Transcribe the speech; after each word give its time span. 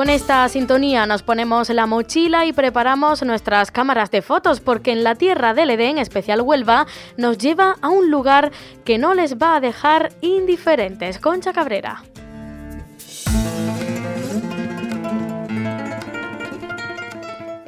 Con 0.00 0.08
esta 0.08 0.48
sintonía 0.48 1.04
nos 1.04 1.22
ponemos 1.22 1.68
la 1.68 1.84
mochila 1.84 2.46
y 2.46 2.54
preparamos 2.54 3.22
nuestras 3.22 3.70
cámaras 3.70 4.10
de 4.10 4.22
fotos 4.22 4.58
porque 4.60 4.92
en 4.92 5.04
la 5.04 5.14
tierra 5.14 5.52
del 5.52 5.68
Edén, 5.68 5.98
especial 5.98 6.40
Huelva, 6.40 6.86
nos 7.18 7.36
lleva 7.36 7.76
a 7.82 7.90
un 7.90 8.10
lugar 8.10 8.50
que 8.86 8.96
no 8.96 9.12
les 9.12 9.36
va 9.36 9.56
a 9.56 9.60
dejar 9.60 10.10
indiferentes. 10.22 11.18
Concha 11.18 11.52
Cabrera. 11.52 12.02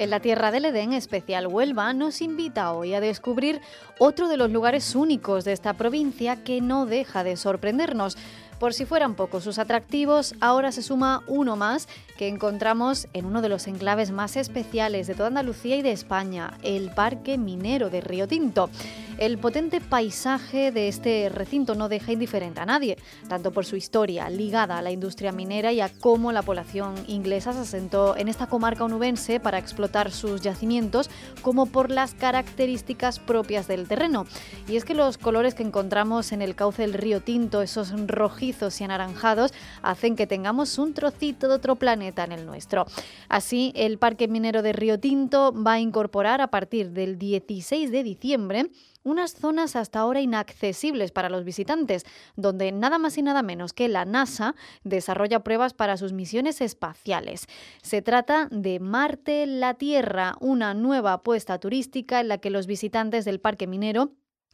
En 0.02 0.10
la 0.10 0.18
Tierra 0.18 0.50
del 0.50 0.64
Edén, 0.64 0.94
especial 0.94 1.46
Huelva, 1.46 1.92
nos 1.92 2.22
invita 2.22 2.72
hoy 2.72 2.92
a 2.92 3.00
descubrir 3.00 3.60
otro 3.98 4.26
de 4.26 4.36
los 4.36 4.50
lugares 4.50 4.96
únicos 4.96 5.44
de 5.44 5.52
esta 5.52 5.74
provincia 5.74 6.42
que 6.42 6.60
no 6.60 6.86
deja 6.86 7.22
de 7.22 7.36
sorprendernos. 7.36 8.18
Por 8.62 8.74
si 8.74 8.84
fueran 8.84 9.16
pocos 9.16 9.42
sus 9.42 9.58
atractivos, 9.58 10.36
ahora 10.40 10.70
se 10.70 10.82
suma 10.82 11.24
uno 11.26 11.56
más 11.56 11.88
que 12.16 12.28
encontramos 12.28 13.08
en 13.12 13.24
uno 13.24 13.42
de 13.42 13.48
los 13.48 13.66
enclaves 13.66 14.12
más 14.12 14.36
especiales 14.36 15.08
de 15.08 15.16
toda 15.16 15.26
Andalucía 15.26 15.74
y 15.74 15.82
de 15.82 15.90
España, 15.90 16.58
el 16.62 16.92
Parque 16.92 17.38
Minero 17.38 17.90
de 17.90 18.00
Río 18.00 18.28
Tinto. 18.28 18.70
El 19.22 19.38
potente 19.38 19.80
paisaje 19.80 20.72
de 20.72 20.88
este 20.88 21.28
recinto 21.28 21.76
no 21.76 21.88
deja 21.88 22.10
indiferente 22.10 22.58
a 22.58 22.66
nadie, 22.66 22.98
tanto 23.28 23.52
por 23.52 23.64
su 23.64 23.76
historia 23.76 24.28
ligada 24.28 24.78
a 24.78 24.82
la 24.82 24.90
industria 24.90 25.30
minera 25.30 25.70
y 25.70 25.80
a 25.80 25.90
cómo 26.00 26.32
la 26.32 26.42
población 26.42 26.96
inglesa 27.06 27.52
se 27.52 27.60
asentó 27.60 28.16
en 28.16 28.26
esta 28.26 28.48
comarca 28.48 28.82
onubense 28.82 29.38
para 29.38 29.58
explotar 29.58 30.10
sus 30.10 30.40
yacimientos, 30.40 31.08
como 31.40 31.66
por 31.66 31.92
las 31.92 32.14
características 32.14 33.20
propias 33.20 33.68
del 33.68 33.86
terreno. 33.86 34.26
Y 34.66 34.74
es 34.74 34.84
que 34.84 34.94
los 34.94 35.18
colores 35.18 35.54
que 35.54 35.62
encontramos 35.62 36.32
en 36.32 36.42
el 36.42 36.56
cauce 36.56 36.82
del 36.82 36.94
río 36.94 37.20
Tinto, 37.20 37.62
esos 37.62 37.92
rojizos, 38.08 38.80
y 38.80 38.84
anaranjados 38.84 39.52
hacen 39.82 40.16
que 40.16 40.26
tengamos 40.26 40.78
un 40.78 40.94
trocito 40.94 41.46
de 41.46 41.54
otro 41.54 41.76
planeta 41.76 42.24
en 42.24 42.32
el 42.32 42.44
nuestro. 42.44 42.86
Así, 43.28 43.72
el 43.76 43.98
Parque 43.98 44.26
Minero 44.26 44.62
de 44.62 44.72
Río 44.72 44.98
Tinto 44.98 45.54
va 45.54 45.74
a 45.74 45.80
incorporar 45.80 46.40
a 46.40 46.48
partir 46.48 46.90
del 46.90 47.20
16 47.20 47.92
de 47.92 48.02
diciembre 48.02 48.68
unas 49.02 49.34
zonas 49.34 49.76
hasta 49.76 50.00
ahora 50.00 50.20
inaccesibles 50.20 51.12
para 51.12 51.28
los 51.28 51.44
visitantes, 51.44 52.04
donde 52.36 52.72
nada 52.72 52.98
más 52.98 53.18
y 53.18 53.22
nada 53.22 53.42
menos 53.42 53.72
que 53.72 53.88
la 53.88 54.04
NASA 54.04 54.54
desarrolla 54.84 55.44
pruebas 55.44 55.74
para 55.74 55.96
sus 55.96 56.12
misiones 56.12 56.60
espaciales. 56.60 57.46
Se 57.82 58.02
trata 58.02 58.48
de 58.50 58.80
Marte 58.80 59.46
la 59.46 59.74
Tierra, 59.74 60.36
una 60.40 60.74
nueva 60.74 61.14
apuesta 61.14 61.58
turística 61.58 62.20
en 62.20 62.28
la 62.28 62.38
que 62.38 62.50
los 62.50 62.66
visitantes 62.66 63.24
del 63.24 63.40
Parque 63.40 63.66
Minero 63.66 64.12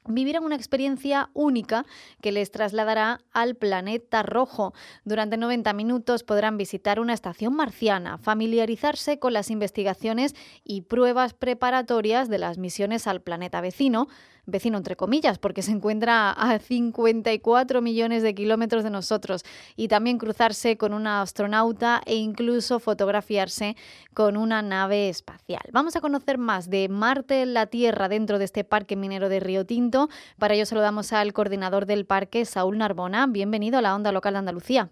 vivirán 0.08 0.44
una 0.44 0.56
experiencia 0.56 1.30
única 1.34 1.84
que 2.20 2.32
les 2.32 2.50
trasladará 2.50 3.20
al 3.32 3.56
planeta 3.56 4.22
rojo. 4.22 4.72
Durante 5.04 5.36
90 5.36 5.72
minutos 5.72 6.24
podrán 6.24 6.56
visitar 6.56 7.00
una 7.00 7.14
estación 7.14 7.54
marciana, 7.54 8.18
familiarizarse 8.18 9.18
con 9.18 9.32
las 9.32 9.50
investigaciones 9.50 10.34
y 10.64 10.82
pruebas 10.82 11.34
preparatorias 11.34 12.28
de 12.28 12.38
las 12.38 12.58
misiones 12.58 13.06
al 13.06 13.20
planeta 13.20 13.60
vecino, 13.60 14.08
vecino 14.48 14.78
entre 14.78 14.96
comillas, 14.96 15.38
porque 15.38 15.62
se 15.62 15.70
encuentra 15.70 16.30
a 16.30 16.58
54 16.58 17.80
millones 17.80 18.22
de 18.22 18.34
kilómetros 18.34 18.82
de 18.82 18.90
nosotros, 18.90 19.44
y 19.76 19.88
también 19.88 20.18
cruzarse 20.18 20.76
con 20.76 20.94
una 20.94 21.22
astronauta 21.22 22.02
e 22.06 22.16
incluso 22.16 22.80
fotografiarse 22.80 23.76
con 24.14 24.36
una 24.36 24.62
nave 24.62 25.08
espacial. 25.08 25.62
Vamos 25.72 25.96
a 25.96 26.00
conocer 26.00 26.38
más 26.38 26.70
de 26.70 26.88
Marte 26.88 27.42
en 27.42 27.54
la 27.54 27.66
Tierra 27.66 28.08
dentro 28.08 28.38
de 28.38 28.46
este 28.46 28.64
parque 28.64 28.96
minero 28.96 29.28
de 29.28 29.40
Río 29.40 29.66
Tinto. 29.66 30.08
Para 30.38 30.54
ello 30.54 30.66
saludamos 30.66 31.12
al 31.12 31.32
coordinador 31.32 31.86
del 31.86 32.06
parque, 32.06 32.44
Saúl 32.44 32.78
Narbona. 32.78 33.26
Bienvenido 33.26 33.78
a 33.78 33.82
la 33.82 33.94
Onda 33.94 34.12
Local 34.12 34.32
de 34.32 34.38
Andalucía. 34.38 34.90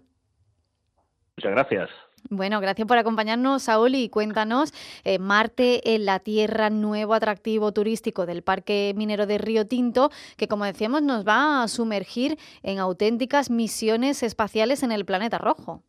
Muchas 1.35 1.51
gracias. 1.51 1.89
Bueno, 2.29 2.59
gracias 2.59 2.87
por 2.87 2.97
acompañarnos, 2.97 3.63
Saúl, 3.63 3.95
y 3.95 4.09
cuéntanos, 4.09 4.73
eh, 5.05 5.17
Marte 5.17 5.95
en 5.95 6.05
la 6.05 6.19
Tierra, 6.19 6.69
nuevo 6.69 7.13
atractivo 7.13 7.71
turístico 7.71 8.25
del 8.25 8.41
Parque 8.41 8.93
Minero 8.97 9.25
de 9.25 9.37
Río 9.37 9.65
Tinto, 9.65 10.09
que 10.35 10.49
como 10.49 10.65
decíamos 10.65 11.01
nos 11.03 11.25
va 11.25 11.63
a 11.63 11.67
sumergir 11.69 12.37
en 12.63 12.79
auténticas 12.79 13.49
misiones 13.49 14.23
espaciales 14.23 14.83
en 14.83 14.91
el 14.91 15.05
planeta 15.05 15.37
rojo. 15.37 15.83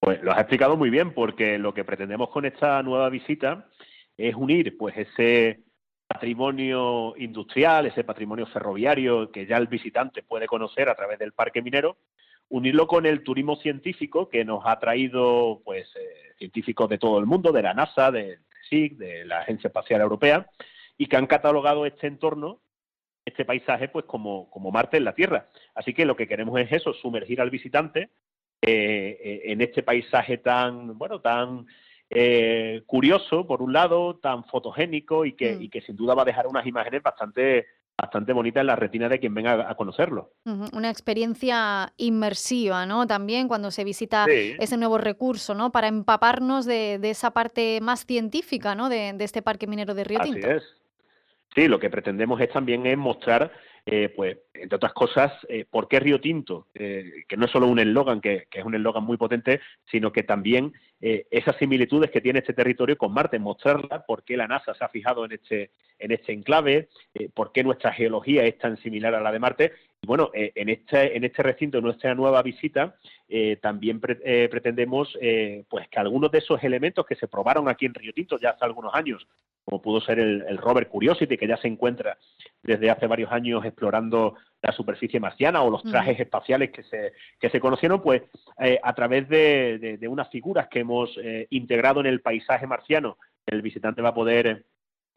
Pues 0.00 0.22
lo 0.22 0.32
has 0.32 0.40
explicado 0.40 0.76
muy 0.76 0.90
bien, 0.90 1.14
porque 1.14 1.58
lo 1.58 1.72
que 1.72 1.84
pretendemos 1.84 2.28
con 2.28 2.44
esta 2.44 2.82
nueva 2.82 3.08
visita 3.08 3.68
es 4.16 4.34
unir 4.34 4.76
pues 4.76 4.96
ese 4.96 5.60
patrimonio 6.06 7.14
industrial, 7.16 7.86
ese 7.86 8.04
patrimonio 8.04 8.46
ferroviario 8.46 9.30
que 9.30 9.46
ya 9.46 9.56
el 9.56 9.66
visitante 9.66 10.22
puede 10.22 10.46
conocer 10.46 10.88
a 10.88 10.94
través 10.94 11.18
del 11.18 11.32
parque 11.32 11.62
minero, 11.62 11.96
unirlo 12.48 12.86
con 12.86 13.06
el 13.06 13.22
turismo 13.22 13.56
científico 13.56 14.28
que 14.28 14.44
nos 14.44 14.62
ha 14.64 14.78
traído 14.78 15.60
pues 15.64 15.88
eh, 15.96 16.34
científicos 16.38 16.88
de 16.88 16.98
todo 16.98 17.18
el 17.18 17.26
mundo, 17.26 17.52
de 17.52 17.62
la 17.62 17.74
NASA, 17.74 18.10
del 18.10 18.38
SIC, 18.68 18.96
de 18.96 19.24
la 19.26 19.40
Agencia 19.40 19.68
Espacial 19.68 20.00
Europea, 20.00 20.46
y 20.96 21.06
que 21.06 21.16
han 21.16 21.26
catalogado 21.26 21.86
este 21.86 22.06
entorno, 22.06 22.60
este 23.24 23.44
paisaje, 23.44 23.88
pues 23.88 24.06
como, 24.06 24.48
como 24.50 24.70
Marte 24.70 24.96
en 24.96 25.04
la 25.04 25.14
Tierra. 25.14 25.48
Así 25.74 25.92
que 25.92 26.06
lo 26.06 26.16
que 26.16 26.26
queremos 26.26 26.58
es 26.58 26.72
eso, 26.72 26.94
sumergir 26.94 27.40
al 27.40 27.50
visitante 27.50 28.10
eh, 28.62 29.18
eh, 29.22 29.40
en 29.44 29.60
este 29.60 29.82
paisaje 29.82 30.38
tan, 30.38 30.96
bueno, 30.96 31.20
tan 31.20 31.66
curioso, 32.86 33.46
por 33.46 33.60
un 33.60 33.74
lado, 33.74 34.16
tan 34.16 34.42
fotogénico 34.44 35.26
y 35.26 35.34
que, 35.34 35.56
mm. 35.56 35.62
y 35.62 35.68
que 35.68 35.82
sin 35.82 35.94
duda 35.94 36.14
va 36.14 36.22
a 36.22 36.24
dejar 36.24 36.46
unas 36.46 36.66
imágenes 36.66 37.02
bastante 37.02 37.66
bastante 38.00 38.32
bonita 38.32 38.60
en 38.60 38.68
la 38.68 38.76
retina 38.76 39.08
de 39.08 39.18
quien 39.18 39.34
venga 39.34 39.68
a 39.68 39.74
conocerlo. 39.74 40.30
Una 40.72 40.88
experiencia 40.88 41.92
inmersiva, 41.96 42.86
¿no? 42.86 43.06
También 43.08 43.48
cuando 43.48 43.72
se 43.72 43.82
visita 43.82 44.24
ese 44.28 44.76
nuevo 44.76 44.98
recurso, 44.98 45.54
¿no? 45.54 45.72
Para 45.72 45.88
empaparnos 45.88 46.64
de, 46.64 47.00
esa 47.02 47.32
parte 47.32 47.80
más 47.80 48.06
científica, 48.06 48.76
¿no? 48.76 48.88
De, 48.88 49.16
este 49.18 49.42
parque 49.42 49.66
minero 49.66 49.94
de 49.94 50.04
Río 50.04 50.20
Tinto. 50.20 50.46
Así 50.46 50.56
es. 50.58 50.62
Sí, 51.54 51.66
lo 51.66 51.80
que 51.80 51.90
pretendemos 51.90 52.40
es 52.40 52.52
también 52.52 52.86
es 52.86 52.96
mostrar, 52.96 53.50
eh, 53.90 54.12
pues, 54.14 54.36
entre 54.52 54.76
otras 54.76 54.92
cosas, 54.92 55.32
eh, 55.48 55.64
por 55.64 55.88
qué 55.88 55.98
Río 55.98 56.20
Tinto, 56.20 56.66
eh, 56.74 57.24
que 57.26 57.38
no 57.38 57.46
es 57.46 57.50
solo 57.50 57.68
un 57.68 57.78
eslogan, 57.78 58.20
que, 58.20 58.46
que, 58.50 58.58
es 58.58 58.64
un 58.66 58.74
eslogan 58.74 59.02
muy 59.02 59.16
potente, 59.16 59.62
sino 59.90 60.12
que 60.12 60.24
también 60.24 60.74
esas 61.00 61.56
similitudes 61.56 62.10
que 62.10 62.20
tiene 62.20 62.40
este 62.40 62.52
territorio 62.52 62.98
con 62.98 63.14
Marte, 63.14 63.38
mostrarla, 63.38 64.04
por 64.04 64.24
qué 64.24 64.36
la 64.36 64.48
NASA 64.48 64.74
se 64.74 64.84
ha 64.84 64.88
fijado 64.88 65.24
en 65.24 65.32
este, 65.32 65.70
en 65.96 66.10
este 66.10 66.32
enclave, 66.32 66.88
por 67.34 67.52
qué 67.52 67.62
nuestra 67.62 67.92
geología 67.92 68.44
es 68.44 68.58
tan 68.58 68.76
similar 68.78 69.14
a 69.14 69.20
la 69.20 69.30
de 69.30 69.38
Marte. 69.38 69.72
Bueno, 70.08 70.30
eh, 70.34 70.50
en, 70.56 70.70
este, 70.70 71.16
en 71.16 71.22
este 71.22 71.42
recinto, 71.42 71.78
en 71.78 71.84
nuestra 71.84 72.14
nueva 72.14 72.42
visita, 72.42 72.96
también 73.60 74.00
pretendemos 74.00 75.16
pues 75.68 75.86
que 75.88 76.00
algunos 76.00 76.30
de 76.32 76.38
esos 76.38 76.64
elementos 76.64 77.04
que 77.04 77.14
se 77.14 77.28
probaron 77.28 77.68
aquí 77.68 77.84
en 77.84 77.92
Río 77.92 78.14
Tinto 78.14 78.38
ya 78.38 78.50
hace 78.50 78.64
algunos 78.64 78.94
años, 78.94 79.28
como 79.66 79.82
pudo 79.82 80.00
ser 80.00 80.18
el, 80.18 80.46
el 80.48 80.56
rover 80.56 80.88
Curiosity, 80.88 81.36
que 81.36 81.46
ya 81.46 81.58
se 81.58 81.68
encuentra 81.68 82.16
desde 82.62 82.90
hace 82.90 83.06
varios 83.06 83.30
años 83.30 83.62
explorando 83.66 84.36
la 84.62 84.72
superficie 84.72 85.20
marciana 85.20 85.62
o 85.62 85.70
los 85.70 85.82
trajes 85.82 86.18
espaciales 86.18 86.70
que 86.70 86.82
se, 86.84 87.12
que 87.38 87.50
se 87.50 87.60
conocieron, 87.60 88.02
pues 88.02 88.22
eh, 88.60 88.78
a 88.82 88.94
través 88.94 89.28
de, 89.28 89.98
unas 90.08 90.28
figuras 90.30 90.68
que 90.68 90.80
hemos 90.80 91.16
eh, 91.22 91.46
integrado 91.50 92.00
en 92.00 92.06
el 92.06 92.20
paisaje 92.20 92.66
marciano, 92.66 93.18
el 93.46 93.62
visitante 93.62 94.02
va 94.02 94.10
a 94.10 94.14
poder 94.14 94.64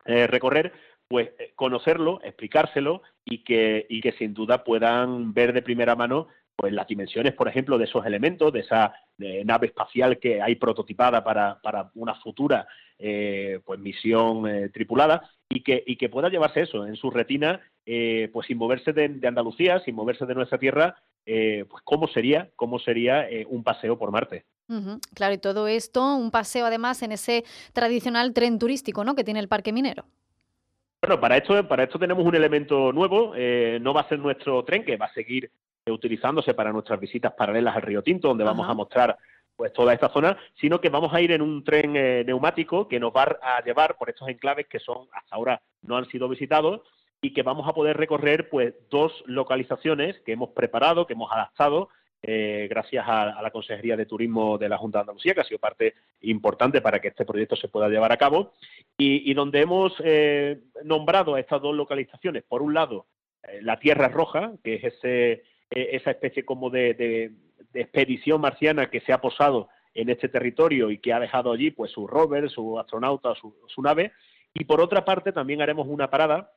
eh, 0.06 0.28
recorrer, 0.28 0.74
pues 1.12 1.30
conocerlo, 1.56 2.22
explicárselo 2.24 3.04
y 3.26 3.44
que, 3.44 3.86
y 3.90 4.00
que 4.00 4.14
sin 4.14 4.34
duda 4.34 4.64
puedan 4.64 5.34
ver 5.34 5.52
de 5.52 5.62
primera 5.62 5.96
mano 5.96 6.28
pues 6.56 6.74
las 6.74 6.88
dimensiones, 6.88 7.34
por 7.34 7.48
ejemplo, 7.48 7.78
de 7.78 7.86
esos 7.86 8.06
elementos, 8.06 8.54
de 8.54 8.62
esa 8.62 8.94
nave 9.18 9.68
espacial 9.68 10.20
que 10.20 10.42
hay 10.42 10.56
prototipada 10.56 11.24
para, 11.24 11.60
para 11.62 11.92
una 11.96 12.16
futura 12.16 12.68
pues 12.98 13.80
misión 13.80 14.70
tripulada 14.72 15.28
y 15.50 15.64
que, 15.64 15.84
y 15.88 15.96
que 15.96 16.10
pueda 16.10 16.30
llevarse 16.30 16.62
eso 16.62 16.86
en 16.86 16.96
su 16.96 17.10
retina 17.10 17.62
eh, 17.86 18.30
pues 18.32 18.48
sin 18.48 18.58
moverse 18.58 18.94
de, 18.94 19.28
Andalucía, 19.28 19.80
sin 19.80 19.96
moverse 19.96 20.26
de 20.26 20.36
nuestra 20.36 20.60
tierra, 20.60 20.96
eh, 21.26 21.66
pues 21.70 21.82
cómo 21.84 22.08
sería, 22.08 22.52
cómo 22.56 22.78
sería 22.80 23.28
eh, 23.28 23.46
un 23.50 23.64
paseo 23.64 23.98
por 23.98 24.12
Marte. 24.12 24.46
Claro, 25.16 25.34
y 25.34 25.38
todo 25.38 25.68
esto, 25.68 26.16
un 26.16 26.32
paseo 26.32 26.66
además 26.66 27.04
en 27.04 27.12
ese 27.12 27.44
tradicional 27.74 28.34
tren 28.34 28.58
turístico 28.58 29.04
¿no? 29.04 29.16
que 29.16 29.26
tiene 29.26 29.42
el 29.42 29.50
Parque 29.50 29.74
Minero. 29.74 30.06
Bueno, 31.02 31.20
para 31.20 31.38
esto, 31.38 31.68
para 31.68 31.84
esto 31.84 31.98
tenemos 31.98 32.24
un 32.24 32.36
elemento 32.36 32.94
nuevo. 32.94 33.34
Eh, 33.36 33.80
no 33.82 33.92
va 33.92 34.02
a 34.02 34.08
ser 34.08 34.20
nuestro 34.20 34.64
tren, 34.64 34.86
que 34.86 34.98
va 34.98 35.08
a 35.08 35.14
seguir 35.14 35.50
utilizándose 35.88 36.54
para 36.54 36.72
nuestras 36.72 37.00
visitas 37.00 37.34
paralelas 37.34 37.76
al 37.76 37.82
Río 37.82 38.04
Tinto, 38.04 38.28
donde 38.28 38.44
vamos 38.44 38.70
a 38.70 38.76
mostrar 38.76 39.18
pues 39.56 39.74
toda 39.74 39.94
esta 39.94 40.10
zona, 40.10 40.38
sino 40.60 40.80
que 40.80 40.90
vamos 40.90 41.12
a 41.12 41.20
ir 41.20 41.32
en 41.32 41.42
un 41.42 41.64
tren 41.64 41.96
eh, 41.96 42.24
neumático 42.26 42.88
que 42.88 43.00
nos 43.00 43.12
va 43.12 43.38
a 43.42 43.64
llevar 43.64 43.98
por 43.98 44.10
estos 44.10 44.28
enclaves 44.30 44.68
que 44.68 44.80
son 44.80 45.08
hasta 45.12 45.36
ahora 45.36 45.62
no 45.82 45.98
han 45.98 46.06
sido 46.06 46.30
visitados 46.30 46.82
y 47.22 47.34
que 47.34 47.44
vamos 47.44 47.68
a 47.68 47.74
poder 47.74 47.98
recorrer 47.98 48.50
pues 48.50 48.74
dos 48.90 49.24
localizaciones 49.26 50.20
que 50.22 50.34
hemos 50.34 50.50
preparado, 50.50 51.06
que 51.06 51.14
hemos 51.14 51.32
adaptado 51.32 51.90
eh, 52.24 52.68
gracias 52.70 53.04
a, 53.08 53.42
la 53.42 53.50
Consejería 53.50 53.98
de 53.98 54.06
Turismo 54.06 54.58
de 54.58 54.70
la 54.70 54.78
Junta 54.78 55.00
de 55.00 55.02
Andalucía, 55.02 55.34
que 55.34 55.42
ha 55.42 55.46
sido 55.46 55.60
parte 55.60 55.96
importante 56.22 56.80
para 56.80 57.00
que 57.00 57.08
este 57.08 57.26
proyecto 57.26 57.56
se 57.56 57.68
pueda 57.68 57.90
llevar 57.90 58.12
a 58.12 58.18
cabo, 58.18 58.54
y, 58.98 59.34
donde 59.34 59.62
hemos 59.62 59.94
eh, 60.04 60.60
nombrado 60.84 61.34
a 61.34 61.40
estas 61.40 61.62
dos 61.62 61.76
localizaciones, 61.76 62.44
por 62.44 62.62
un 62.62 62.76
lado, 62.76 63.08
eh, 63.44 63.60
la 63.64 63.80
Tierra 63.80 64.08
Roja, 64.08 64.54
que 64.64 64.76
es 64.76 64.84
ese, 64.84 65.44
esa 65.72 66.12
especie 66.12 66.46
como 66.46 66.70
de, 66.70 67.32
expedición 67.74 68.42
marciana 68.42 68.90
que 68.90 69.00
se 69.00 69.14
ha 69.14 69.22
posado 69.22 69.70
en 69.94 70.10
este 70.10 70.28
territorio 70.30 70.92
y 70.92 71.00
que 71.00 71.14
ha 71.14 71.20
dejado 71.20 71.54
allí 71.54 71.72
pues 71.72 71.92
su 71.92 72.06
rover, 72.06 72.50
su 72.50 72.78
astronauta, 72.78 73.34
su 73.36 73.82
nave, 73.82 74.12
y 74.54 74.66
por 74.66 74.82
otra 74.82 75.06
parte 75.06 75.32
también 75.32 75.62
haremos 75.62 75.88
una 75.88 76.10
parada 76.10 76.52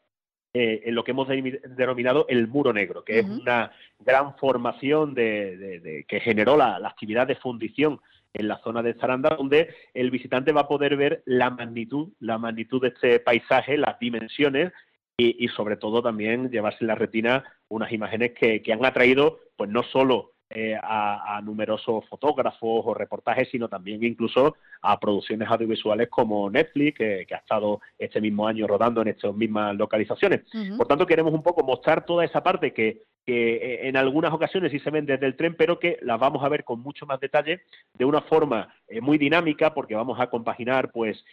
eh, 0.56 0.82
en 0.84 0.94
lo 0.94 1.02
que 1.02 1.10
hemos 1.10 1.26
denominado 1.26 2.26
el 2.28 2.46
muro 2.46 2.72
negro, 2.72 3.02
que 3.04 3.18
es 3.18 3.26
una 3.26 3.72
gran 3.98 4.36
formación 4.36 5.12
de, 5.12 6.04
que 6.06 6.20
generó 6.20 6.56
la, 6.56 6.76
actividad 6.76 7.26
de 7.26 7.34
fundición 7.34 8.00
en 8.32 8.46
la 8.46 8.58
zona 8.58 8.80
de 8.80 8.94
Zaranda, 8.94 9.34
donde 9.36 9.74
el 9.94 10.12
visitante 10.12 10.52
va 10.52 10.60
a 10.60 10.68
poder 10.68 10.96
ver 10.96 11.24
la 11.26 11.50
magnitud, 11.50 12.10
la 12.20 12.38
magnitud 12.38 12.80
de 12.82 12.88
este 12.88 13.18
paisaje, 13.18 13.76
las 13.76 13.98
dimensiones 13.98 14.72
y, 15.16 15.48
sobre 15.48 15.76
todo 15.76 16.02
también 16.02 16.48
llevarse 16.50 16.78
en 16.82 16.86
la 16.86 16.94
retina 16.94 17.42
unas 17.66 17.90
imágenes 17.90 18.30
que, 18.38 18.62
que 18.62 18.72
han 18.72 18.84
atraído, 18.84 19.40
pues 19.56 19.68
no 19.70 19.82
solo 19.82 20.33
eh, 20.56 20.78
a, 20.80 21.40
numerosos 21.42 22.04
fotógrafos 22.08 22.84
o 22.86 22.94
reportajes, 22.94 23.48
sino 23.50 23.68
también 23.68 24.04
incluso 24.04 24.54
a 24.82 25.00
producciones 25.00 25.48
audiovisuales 25.48 26.08
como 26.08 26.48
Netflix, 26.48 26.96
que, 26.96 27.26
ha 27.28 27.38
estado 27.38 27.80
este 27.98 28.20
mismo 28.20 28.46
año 28.46 28.68
rodando 28.68 29.02
en 29.02 29.08
estas 29.08 29.34
mismas 29.34 29.74
localizaciones. 29.74 30.42
Por 30.76 30.86
tanto, 30.86 31.06
queremos 31.06 31.34
un 31.34 31.42
poco 31.42 31.64
mostrar 31.64 32.06
toda 32.06 32.24
esa 32.24 32.40
parte 32.40 32.72
que, 32.72 33.02
eh, 33.26 33.80
en 33.88 33.96
algunas 33.96 34.32
ocasiones 34.32 34.70
sí 34.70 34.78
se 34.78 34.90
ven 34.90 35.06
desde 35.06 35.26
el 35.26 35.34
tren, 35.34 35.56
pero 35.56 35.80
que 35.80 35.98
las 36.02 36.20
vamos 36.20 36.44
a 36.44 36.48
ver 36.48 36.62
con 36.62 36.80
mucho 36.80 37.04
más 37.04 37.18
detalle, 37.18 37.62
de 37.94 38.04
una 38.04 38.20
forma 38.20 38.72
eh, 38.86 39.00
muy 39.00 39.18
dinámica, 39.18 39.74
porque 39.74 39.96
vamos 39.96 40.20
a 40.20 40.28
compaginar 40.28 40.92
pues 40.92 41.24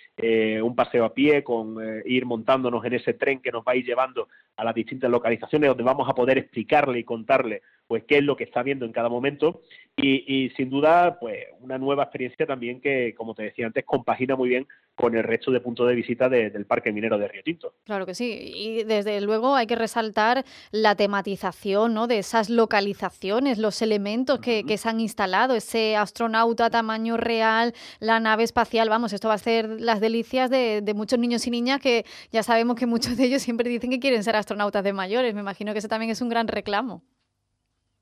un 0.64 0.76
paseo 0.76 1.06
a 1.06 1.14
pie 1.14 1.44
con 1.44 1.78
ir 2.06 2.26
montándonos 2.26 2.84
en 2.86 2.94
ese 2.94 3.14
tren 3.14 3.40
que 3.40 3.52
nos 3.52 3.64
va 3.64 3.74
a 3.74 3.76
ir 3.76 3.86
llevando 3.86 4.30
a 4.56 4.64
las 4.64 4.74
distintas 4.74 5.12
localizaciones, 5.12 5.68
donde 5.68 5.84
vamos 5.84 6.10
a 6.10 6.16
poder 6.16 6.38
explicarle 6.38 7.00
y 7.00 7.04
contarle 7.04 7.62
pues 7.92 8.06
qué 8.08 8.20
es 8.20 8.24
lo 8.24 8.38
que 8.38 8.46
está 8.46 8.64
viendo 8.64 8.86
en 8.86 8.94
cada 8.94 9.10
momento 9.10 9.64
y, 9.98 10.50
sin 10.56 10.70
duda 10.70 11.20
pues 11.20 11.48
una 11.60 11.78
nueva 11.78 12.04
experiencia 12.04 12.46
también 12.48 12.80
que 12.80 13.14
como 13.16 13.36
te 13.36 13.44
decía 13.44 13.66
antes 13.66 13.84
compagina 13.84 14.38
muy 14.38 14.48
bien 14.48 14.66
con 14.96 15.14
el 15.14 15.24
resto 15.24 15.52
de 15.52 15.60
puntos 15.60 15.90
de 15.90 15.96
visita 15.96 16.30
del 16.30 16.66
Parque 16.66 16.94
Minero 16.94 17.18
de 17.18 17.28
Río 17.28 17.44
Tinto. 17.44 17.74
Claro 17.84 18.06
que 18.06 18.16
sí 18.16 18.54
y 18.56 18.84
desde 18.86 19.20
luego 19.20 19.56
hay 19.56 19.68
que 19.68 19.76
resaltar 19.76 20.46
la 20.72 20.96
tematización 20.96 21.94
¿no? 21.94 22.08
de 22.08 22.20
esas 22.20 22.50
localizaciones, 22.50 23.58
los 23.58 23.82
elementos 23.82 24.40
que, 24.40 24.64
se 24.78 24.88
han 24.88 25.02
instalado, 25.02 25.54
ese 25.54 25.98
astronauta 25.98 26.70
tamaño 26.70 27.18
real, 27.18 27.74
la 28.00 28.22
nave 28.22 28.44
espacial, 28.44 28.88
vamos, 28.88 29.12
esto 29.12 29.28
va 29.28 29.34
a 29.34 29.38
ser 29.38 29.82
las 29.82 30.00
delicias 30.00 30.50
de, 30.50 30.80
de 30.82 30.94
muchos 30.94 31.20
niños 31.20 31.46
y 31.46 31.52
niñas 31.52 31.82
que 31.82 32.06
ya 32.32 32.42
sabemos 32.42 32.78
que 32.78 32.86
muchos 32.86 33.18
de 33.18 33.26
ellos 33.26 33.42
siempre 33.42 33.70
dicen 33.70 33.90
que 33.90 34.00
quieren 34.00 34.24
ser 34.24 34.38
astronautas 34.38 34.82
de 34.82 34.94
mayores, 34.94 35.34
me 35.34 35.42
imagino 35.42 35.74
que 35.74 35.80
eso 35.80 35.90
también 35.90 36.10
es 36.10 36.22
un 36.22 36.30
gran 36.30 36.48
reclamo. 36.48 37.04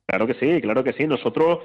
Claro 0.09 0.25
que 0.25 0.33
sí, 0.33 0.59
claro 0.59 0.83
que 0.83 0.93
sí. 0.93 1.05
Nosotros 1.05 1.59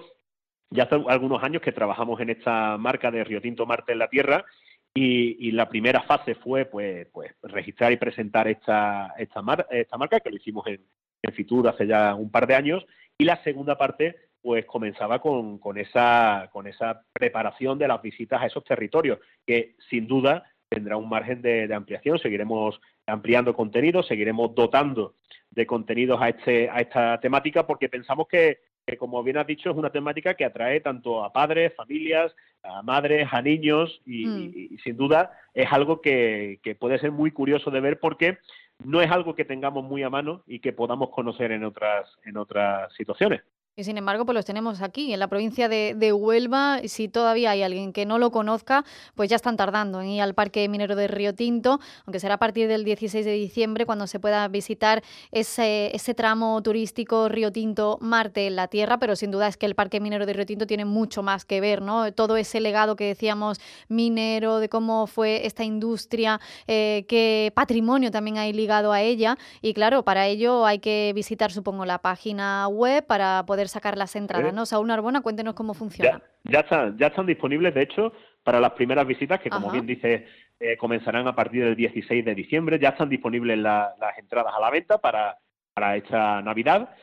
ya 0.68 0.82
hace 0.82 0.96
algunos 1.08 1.42
años 1.42 1.62
que 1.62 1.72
trabajamos 1.72 2.20
en 2.20 2.28
esta 2.28 2.76
marca 2.76 3.10
de 3.10 3.24
Río 3.24 3.40
Tinto 3.40 3.64
Marte 3.64 3.92
en 3.92 3.98
la 3.98 4.08
Tierra 4.08 4.44
y, 4.92 5.50
la 5.52 5.66
primera 5.66 6.02
fase 6.02 6.34
fue 6.34 6.66
pues, 6.66 7.08
pues 7.10 7.32
registrar 7.42 7.92
y 7.92 7.96
presentar 7.96 8.46
esta, 8.48 9.14
esta, 9.16 9.40
esta 9.70 9.96
marca 9.96 10.20
que 10.20 10.28
lo 10.28 10.36
hicimos 10.36 10.66
en, 10.66 10.84
en 11.22 11.32
Fitur 11.32 11.68
hace 11.68 11.86
ya 11.86 12.14
un 12.14 12.30
par 12.30 12.46
de 12.46 12.54
años 12.54 12.84
y 13.16 13.24
la 13.24 13.42
segunda 13.42 13.78
parte 13.78 14.16
pues 14.42 14.66
comenzaba 14.66 15.20
con, 15.20 15.58
con, 15.58 15.78
esa, 15.78 16.50
con 16.52 16.66
esa 16.66 17.02
preparación 17.14 17.78
de 17.78 17.88
las 17.88 18.02
visitas 18.02 18.42
a 18.42 18.46
esos 18.46 18.62
territorios 18.62 19.20
que 19.46 19.74
sin 19.88 20.06
duda 20.06 20.44
tendrá 20.68 20.98
un 20.98 21.08
margen 21.08 21.40
de, 21.40 21.72
ampliación. 21.72 22.18
Seguiremos 22.18 22.78
ampliando 23.06 23.54
contenidos, 23.54 24.06
seguiremos 24.06 24.54
dotando 24.54 25.14
de 25.50 25.66
contenidos 25.66 26.20
a, 26.20 26.30
este, 26.30 26.68
a 26.70 26.80
esta 26.80 27.20
temática 27.20 27.66
porque 27.66 27.88
pensamos 27.88 28.26
que, 28.28 28.58
como 28.98 29.22
bien 29.22 29.38
has 29.38 29.46
dicho, 29.46 29.70
es 29.70 29.76
una 29.76 29.90
temática 29.90 30.34
que 30.34 30.44
atrae 30.44 30.80
tanto 30.80 31.24
a 31.24 31.32
padres, 31.32 31.74
familias, 31.74 32.34
a 32.62 32.82
madres, 32.82 33.28
a 33.30 33.40
niños 33.40 34.00
y, 34.04 34.26
mm. 34.26 34.78
sin 34.82 34.96
duda 34.96 35.32
es 35.52 35.72
algo 35.72 36.00
que, 36.00 36.58
que, 36.62 36.74
puede 36.74 36.98
ser 36.98 37.12
muy 37.12 37.30
curioso 37.30 37.70
de 37.70 37.80
ver 37.80 38.00
porque 38.00 38.38
no 38.82 39.00
es 39.00 39.10
algo 39.10 39.34
que 39.34 39.44
tengamos 39.44 39.84
muy 39.84 40.02
a 40.02 40.10
mano 40.10 40.42
y 40.46 40.58
que 40.60 40.72
podamos 40.72 41.10
conocer 41.10 41.52
en 41.52 41.64
otras, 41.64 42.10
en 42.24 42.36
otras 42.36 42.92
situaciones. 42.94 43.42
Y 43.76 43.82
sin 43.82 43.98
embargo, 43.98 44.24
pues 44.24 44.34
los 44.34 44.44
tenemos 44.44 44.82
aquí, 44.82 45.12
en 45.12 45.18
la 45.18 45.26
provincia 45.26 45.68
de, 45.68 45.94
de, 45.96 46.12
Huelva. 46.12 46.78
Si 46.84 47.08
todavía 47.08 47.50
hay 47.50 47.64
alguien 47.64 47.92
que 47.92 48.06
no 48.06 48.20
lo 48.20 48.30
conozca, 48.30 48.84
pues 49.16 49.28
ya 49.28 49.34
están 49.34 49.56
tardando 49.56 50.00
en 50.00 50.10
ir 50.10 50.22
al 50.22 50.32
Parque 50.32 50.68
Minero 50.68 50.94
de 50.94 51.08
Río 51.08 51.34
Tinto, 51.34 51.80
aunque 52.06 52.20
será 52.20 52.34
a 52.34 52.38
partir 52.38 52.68
del 52.68 52.84
16 52.84 53.24
de 53.24 53.32
diciembre 53.32 53.84
cuando 53.84 54.06
se 54.06 54.20
pueda 54.20 54.46
visitar 54.46 55.02
ese, 55.32 55.90
ese 55.92 56.14
tramo 56.14 56.62
turístico 56.62 57.28
Río 57.28 57.50
Tinto 57.50 57.98
Marte 58.00 58.46
en 58.46 58.54
la 58.54 58.68
Tierra. 58.68 58.98
Pero 58.98 59.16
sin 59.16 59.32
duda 59.32 59.48
es 59.48 59.56
que 59.56 59.66
el 59.66 59.74
Parque 59.74 59.98
Minero 59.98 60.24
de 60.24 60.34
Río 60.34 60.46
Tinto 60.46 60.68
tiene 60.68 60.84
mucho 60.84 61.24
más 61.24 61.44
que 61.44 61.60
ver, 61.60 61.82
¿no? 61.82 62.12
Todo 62.12 62.36
ese 62.36 62.60
legado 62.60 62.94
que 62.94 63.06
decíamos 63.06 63.58
minero, 63.88 64.60
de 64.60 64.68
cómo 64.68 65.08
fue 65.08 65.46
esta 65.46 65.64
industria, 65.64 66.40
eh, 66.68 67.06
qué 67.08 67.50
patrimonio 67.56 68.12
también 68.12 68.38
hay 68.38 68.52
ligado 68.52 68.92
a 68.92 69.02
ella. 69.02 69.36
Y 69.62 69.74
claro, 69.74 70.04
para 70.04 70.28
ello 70.28 70.64
hay 70.64 70.78
que 70.78 71.10
visitar, 71.12 71.50
supongo, 71.50 71.84
la 71.84 71.98
página 71.98 72.68
web 72.68 73.04
para 73.04 73.44
poder 73.44 73.63
sacar 73.68 73.96
las 73.96 74.16
entradas, 74.16 74.52
¿no? 74.52 74.66
Saúl 74.66 74.88
Narbona, 74.88 75.20
cuéntenos 75.20 75.54
cómo 75.54 75.74
funciona. 75.74 76.22
Ya, 76.44 76.60
están, 76.60 76.96
ya 76.98 77.08
están 77.08 77.26
disponibles, 77.26 77.74
de 77.74 77.82
hecho, 77.82 78.12
para 78.42 78.60
las 78.60 78.72
primeras 78.72 79.06
visitas, 79.06 79.40
que 79.40 79.50
como 79.50 79.70
bien 79.70 79.86
dice, 79.86 80.26
eh, 80.60 80.76
comenzarán 80.76 81.26
a 81.26 81.34
partir 81.34 81.64
del 81.64 81.76
16 81.76 82.24
de 82.24 82.34
diciembre. 82.34 82.78
Ya 82.78 82.90
están 82.90 83.08
disponibles 83.08 83.58
las 83.58 84.18
entradas 84.18 84.52
a 84.56 84.60
la 84.60 84.70
venta 84.70 84.98
para, 84.98 85.38
para 85.72 85.96
esta 85.96 86.42
Navidad. 86.42 86.94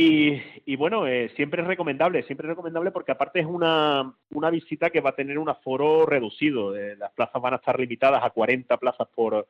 Y, 0.00 0.76
bueno, 0.76 1.08
eh, 1.08 1.32
siempre 1.34 1.60
es 1.60 1.66
recomendable, 1.66 2.22
siempre 2.22 2.46
es 2.46 2.50
recomendable 2.50 2.92
porque 2.92 3.10
aparte 3.10 3.40
es 3.40 3.46
una, 3.46 4.14
una 4.30 4.48
visita 4.48 4.90
que 4.90 5.00
va 5.00 5.10
a 5.10 5.16
tener 5.16 5.38
un 5.38 5.48
aforo 5.48 6.06
reducido. 6.06 6.76
Eh, 6.76 6.96
las 6.96 7.10
plazas 7.12 7.42
van 7.42 7.54
a 7.54 7.56
estar 7.56 7.78
limitadas 7.80 8.22
a 8.22 8.30
40 8.30 8.76
plazas 8.76 9.08
por, 9.12 9.48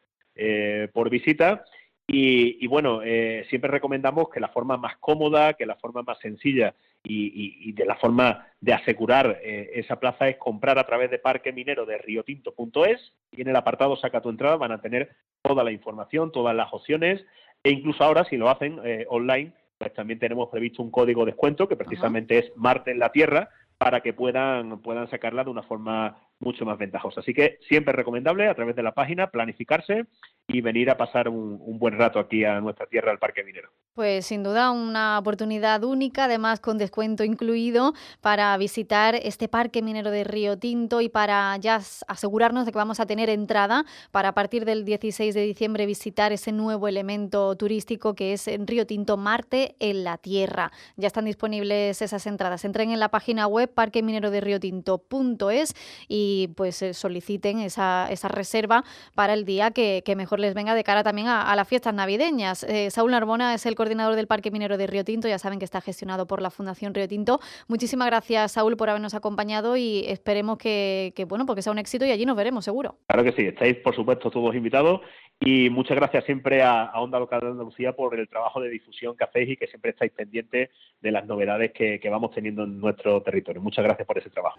por 0.93 1.11
visita 1.11 1.65
y, 2.11 2.67
bueno, 2.69 3.03
eh, 3.05 3.45
siempre 3.51 3.71
recomendamos 3.71 4.31
que 4.31 4.41
la 4.41 4.49
forma 4.49 4.79
más 4.79 4.97
cómoda, 4.97 5.53
que 5.53 5.67
la 5.67 5.77
forma 5.77 6.03
más 6.03 6.19
sencilla 6.21 6.75
y, 7.05 7.73
de 7.73 7.85
la 7.85 7.97
forma 7.97 8.47
de 8.63 8.73
asegurar 8.73 9.39
eh, 9.43 9.73
esa 9.75 10.01
plaza 10.01 10.27
es 10.27 10.39
comprar 10.39 10.79
a 10.79 10.87
través 10.87 11.11
de 11.11 11.19
Parque 11.19 11.53
Minero 11.53 11.85
de 11.85 11.99
riotinto.es 11.99 13.13
y 13.31 13.43
en 13.43 13.49
el 13.49 13.57
apartado 13.57 13.95
Saca 13.97 14.23
tu 14.23 14.31
entrada 14.31 14.57
van 14.57 14.73
a 14.73 14.81
tener 14.81 15.11
toda 15.43 15.63
la 15.63 15.71
información, 15.71 16.33
todas 16.33 16.57
las 16.57 16.73
opciones 16.73 17.25
e 17.63 17.71
incluso 17.71 18.03
ahora 18.03 18.25
si 18.25 18.39
lo 18.39 18.49
hacen 18.49 18.81
eh, 18.85 19.05
online, 19.11 19.53
pues 19.77 19.93
también 19.93 20.19
tenemos 20.19 20.49
previsto 20.49 20.83
un 20.83 20.91
código 20.91 21.27
de 21.27 21.33
descuento 21.33 21.69
que 21.69 21.77
precisamente 21.77 22.39
es 22.39 22.53
Marte 22.57 22.91
en 22.91 23.01
la 23.01 23.13
Tierra 23.13 23.51
para 23.77 24.01
que 24.01 24.15
puedan, 24.15 24.81
puedan 24.81 25.11
sacarla 25.11 25.45
de 25.45 25.51
una 25.51 25.63
forma 25.63 26.17
mucho 26.41 26.65
más 26.65 26.79
ventajosa. 26.79 27.21
Así 27.21 27.35
que 27.35 27.59
siempre 27.69 27.93
recomendable 27.93 28.49
a 28.49 28.55
través 28.55 28.77
de 28.77 28.83
la 28.83 28.93
página 28.93 29.31
planificarse 29.31 30.07
y 30.47 30.61
venir 30.61 30.91
a 30.91 30.97
pasar 30.97 31.29
un, 31.29 31.59
buen 31.79 31.99
rato 31.99 32.19
aquí 32.19 32.45
a 32.45 32.61
nuestra 32.61 32.87
tierra, 32.87 33.11
al 33.11 33.19
Parque 33.19 33.45
Minero. 33.45 33.71
Pues 33.95 34.27
sin 34.27 34.43
duda 34.43 34.71
una 34.71 35.19
oportunidad 35.19 35.85
única, 35.85 36.25
además 36.25 36.61
con 36.61 36.79
descuento 36.79 37.25
incluido, 37.25 37.93
para 38.21 38.57
visitar 38.57 39.17
este 39.17 39.49
Parque 39.49 39.83
Minero 39.83 40.11
de 40.11 40.25
Río 40.25 40.59
Tinto 40.59 41.01
y 41.01 41.09
para 41.09 41.57
ya 41.59 41.81
asegurarnos 42.07 42.65
de 42.65 42.73
que 42.73 42.79
vamos 42.79 43.01
a 43.01 43.07
tener 43.07 43.29
entrada 43.29 43.85
para 44.11 44.31
a 44.31 44.35
partir 44.35 44.65
del 44.65 44.85
16 44.85 45.35
de 45.35 45.43
diciembre 45.43 45.87
visitar 45.87 46.33
ese 46.33 46.53
nuevo 46.53 46.89
elemento 46.89 47.55
turístico 47.57 48.15
que 48.15 48.33
es 48.33 48.49
en 48.49 48.67
Río 48.67 48.87
Tinto 48.87 49.17
Marte 49.17 49.77
en 49.81 50.05
la 50.05 50.19
Tierra. 50.19 50.71
Ya 50.97 51.09
están 51.09 51.25
disponibles 51.25 52.01
esas 52.01 52.27
entradas. 52.27 52.65
Entren 52.65 52.91
en 52.91 53.01
la 53.01 53.11
página 53.11 53.47
web 53.47 53.73
parquemineroderriotinto.es 53.73 55.75
y 56.09 56.28
y 56.29 56.49
pues 56.49 56.85
soliciten 56.93 57.61
esa, 57.61 58.09
esa, 58.11 58.29
reserva 58.29 58.85
para 59.15 59.33
el 59.33 59.45
día 59.45 59.71
que, 59.71 60.03
mejor 60.17 60.41
les 60.41 60.55
venga 60.55 60.75
de 60.75 60.85
cara 60.85 61.03
también 61.03 61.29
a, 61.29 61.55
las 61.57 61.69
fiestas 61.69 61.95
navideñas. 61.95 62.67
Saúl 62.91 63.13
Narbona 63.13 63.55
es 63.55 63.67
el 63.67 63.75
coordinador 63.75 64.17
del 64.17 64.27
Parque 64.27 64.51
Minero 64.51 64.77
de 64.77 64.87
Río 64.87 65.05
Tinto, 65.05 65.29
ya 65.29 65.39
saben 65.39 65.59
que 65.59 65.65
está 65.65 65.81
gestionado 65.81 66.27
por 66.27 66.43
la 66.43 66.51
Fundación 66.51 66.95
Río 66.95 67.09
Tinto. 67.09 67.41
Muchísimas 67.69 68.09
gracias, 68.09 68.53
Saúl, 68.53 68.77
por 68.77 68.91
habernos 68.91 69.15
acompañado 69.15 69.77
y 69.77 70.05
esperemos 70.07 70.59
que, 70.59 71.13
bueno, 71.29 71.47
porque 71.47 71.63
sea 71.63 71.73
un 71.73 71.79
éxito 71.79 72.05
y 72.05 72.11
allí 72.11 72.27
nos 72.27 72.37
veremos 72.37 72.65
seguro. 72.65 72.97
Claro 73.07 73.25
que 73.25 73.33
sí, 73.33 73.47
estáis 73.47 73.77
por 73.77 73.95
supuesto 73.95 74.31
todos 74.31 74.55
invitados 74.55 75.01
y 75.41 75.71
muchas 75.71 75.97
gracias 75.97 76.25
siempre 76.25 76.63
a, 76.63 76.91
Onda 76.95 77.19
Local 77.19 77.41
de 77.41 77.47
Andalucía 77.49 77.93
por 77.93 78.19
el 78.19 78.29
trabajo 78.29 78.61
de 78.61 78.69
difusión 78.69 79.17
que 79.17 79.25
hacéis 79.25 79.51
y 79.51 79.57
que 79.57 79.69
siempre 79.69 79.93
estáis 79.93 80.13
pendientes 80.13 80.71
de 81.01 81.13
las 81.13 81.27
novedades 81.27 81.73
que 81.73 82.09
vamos 82.11 82.33
teniendo 82.33 82.65
en 82.65 82.81
nuestro 82.81 83.23
territorio. 83.23 83.63
Muchas 83.63 83.85
gracias 83.85 84.07
por 84.07 84.19
ese 84.19 84.31
trabajo. 84.31 84.59